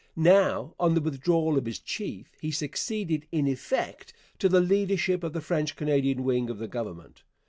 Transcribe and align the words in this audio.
Now, 0.15 0.73
on 0.79 0.95
the 0.95 0.99
withdrawal 0.99 1.59
of 1.59 1.67
his 1.67 1.77
chief, 1.77 2.31
he 2.41 2.49
succeeded, 2.49 3.27
in 3.31 3.45
effect, 3.47 4.13
to 4.39 4.49
the 4.49 4.59
leadership 4.59 5.23
of 5.23 5.33
the 5.33 5.41
French 5.41 5.75
Canadian 5.75 6.23
wing 6.23 6.49
of 6.49 6.57
the 6.57 6.67
Government. 6.67 7.21